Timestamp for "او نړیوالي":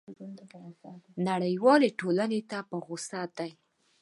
0.85-1.89